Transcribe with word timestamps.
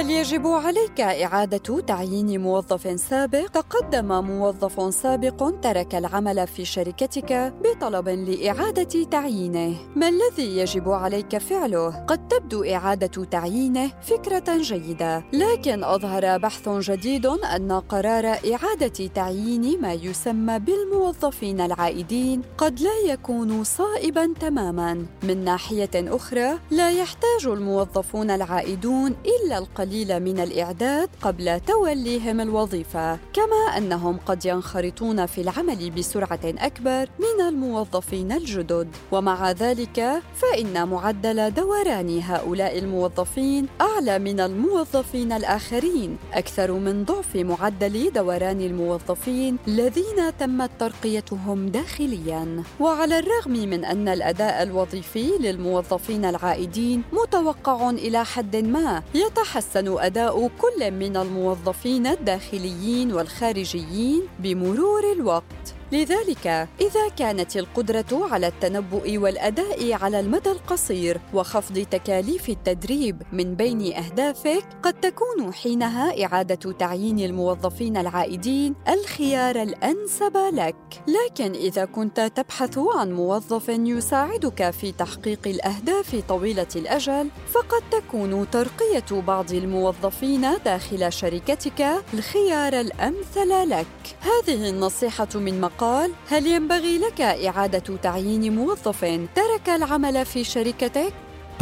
هل 0.00 0.10
يجب 0.10 0.46
عليك 0.46 1.00
إعادة 1.00 1.80
تعيين 1.80 2.40
موظف 2.40 3.00
سابق؟ 3.00 3.46
تقدم 3.46 4.24
موظف 4.24 4.94
سابق 4.94 5.52
ترك 5.62 5.94
العمل 5.94 6.46
في 6.46 6.64
شركتك 6.64 7.52
بطلب 7.64 8.08
لإعادة 8.08 9.04
تعيينه. 9.04 9.76
ما 9.96 10.08
الذي 10.08 10.56
يجب 10.56 10.88
عليك 10.88 11.38
فعله؟ 11.38 12.04
قد 12.04 12.28
تبدو 12.28 12.64
إعادة 12.64 13.24
تعيينه 13.24 13.90
فكرة 14.02 14.56
جيدة، 14.56 15.24
لكن 15.32 15.84
أظهر 15.84 16.38
بحث 16.38 16.68
جديد 16.68 17.26
أن 17.26 17.72
قرار 17.72 18.26
إعادة 18.26 19.06
تعيين 19.14 19.80
ما 19.80 19.92
يسمى 19.92 20.58
بالموظفين 20.58 21.60
العائدين 21.60 22.42
قد 22.58 22.80
لا 22.80 23.12
يكون 23.12 23.64
صائبا 23.64 24.34
تماما. 24.40 25.06
من 25.22 25.44
ناحية 25.44 25.90
أخرى، 25.94 26.58
لا 26.70 26.90
يحتاج 26.90 27.46
الموظفون 27.46 28.30
العائدون 28.30 29.14
إلا 29.26 29.58
القليل 29.58 29.89
القليل 29.90 30.20
من 30.20 30.40
الإعداد 30.40 31.08
قبل 31.22 31.60
توليهم 31.60 32.40
الوظيفة، 32.40 33.18
كما 33.32 33.76
أنهم 33.76 34.18
قد 34.26 34.46
ينخرطون 34.46 35.26
في 35.26 35.40
العمل 35.40 35.90
بسرعة 35.90 36.40
أكبر 36.44 37.08
من 37.18 37.44
الموظفين 37.48 38.32
الجدد، 38.32 38.88
ومع 39.12 39.50
ذلك 39.50 40.22
فإن 40.34 40.88
معدل 40.88 41.54
دوران 41.54 42.20
هؤلاء 42.22 42.78
الموظفين 42.78 43.66
أعلى 43.80 44.18
من 44.18 44.40
الموظفين 44.40 45.32
الآخرين، 45.32 46.16
أكثر 46.32 46.72
من 46.72 47.04
ضعف 47.04 47.36
معدل 47.36 48.12
دوران 48.12 48.60
الموظفين 48.60 49.56
الذين 49.68 50.36
تمت 50.38 50.70
ترقيتهم 50.78 51.68
داخلياً، 51.68 52.62
وعلى 52.80 53.18
الرغم 53.18 53.52
من 53.52 53.84
أن 53.84 54.08
الأداء 54.08 54.62
الوظيفي 54.62 55.30
للموظفين 55.40 56.24
العائدين 56.24 57.02
متوقع 57.12 57.90
إلى 57.90 58.24
حد 58.24 58.56
ما 58.56 59.02
يتحسن 59.14 59.79
يتحسن 59.80 60.04
أداء 60.06 60.48
كل 60.58 60.90
من 60.90 61.16
الموظفين 61.16 62.06
الداخليين 62.06 63.12
والخارجيين 63.12 64.22
بمرور 64.38 65.12
الوقت. 65.12 65.79
لذلك 65.92 66.46
إذا 66.80 67.08
كانت 67.16 67.56
القدرة 67.56 68.06
على 68.12 68.46
التنبؤ 68.46 69.18
والأداء 69.18 69.92
على 69.92 70.20
المدى 70.20 70.50
القصير 70.50 71.20
وخفض 71.34 71.78
تكاليف 71.90 72.48
التدريب 72.48 73.22
من 73.32 73.54
بين 73.54 73.92
أهدافك 73.92 74.64
قد 74.82 74.94
تكون 74.94 75.52
حينها 75.52 76.24
إعادة 76.24 76.72
تعيين 76.72 77.18
الموظفين 77.20 77.96
العائدين 77.96 78.74
الخيار 78.88 79.62
الأنسب 79.62 80.36
لك. 80.52 80.76
لكن 81.08 81.52
إذا 81.52 81.84
كنت 81.84 82.20
تبحث 82.20 82.78
عن 82.96 83.12
موظف 83.12 83.68
يساعدك 83.68 84.70
في 84.70 84.92
تحقيق 84.92 85.40
الأهداف 85.46 86.16
طويلة 86.28 86.66
الأجل 86.76 87.28
فقد 87.52 87.82
تكون 87.90 88.50
ترقية 88.50 89.20
بعض 89.20 89.52
الموظفين 89.52 90.46
داخل 90.64 91.12
شركتك 91.12 92.02
الخيار 92.14 92.80
الأمثل 92.80 93.70
لك. 93.70 93.86
هذه 94.20 94.68
النصيحة 94.68 95.28
من 95.34 95.60
مقال 95.60 95.79
قال 95.80 96.12
هل 96.28 96.46
ينبغي 96.46 96.98
لك 96.98 97.20
إعادة 97.20 97.96
تعيين 98.02 98.56
موظف 98.56 99.04
ترك 99.34 99.68
العمل 99.68 100.26
في 100.26 100.44
شركتك؟ 100.44 101.12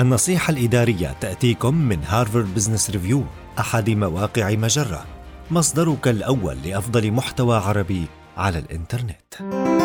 النصيحة 0.00 0.50
الإدارية 0.50 1.16
تأتيكم 1.20 1.74
من 1.74 1.98
هارفارد 2.04 2.54
بزنس 2.54 2.90
ريفيو 2.90 3.24
أحد 3.58 3.90
مواقع 3.90 4.50
مجرة 4.50 5.04
مصدرك 5.50 6.08
الأول 6.08 6.56
لأفضل 6.64 7.12
محتوى 7.12 7.56
عربي 7.56 8.06
على 8.36 8.58
الإنترنت. 8.58 9.77